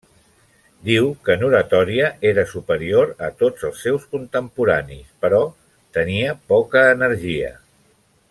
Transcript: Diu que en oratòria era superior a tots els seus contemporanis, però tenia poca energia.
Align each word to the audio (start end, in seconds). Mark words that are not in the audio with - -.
Diu 0.87 1.09
que 1.27 1.33
en 1.39 1.43
oratòria 1.47 2.07
era 2.29 2.45
superior 2.53 3.11
a 3.27 3.29
tots 3.43 3.67
els 3.69 3.83
seus 3.87 4.09
contemporanis, 4.17 5.05
però 5.27 5.43
tenia 5.99 6.35
poca 6.55 6.87
energia. 6.97 7.53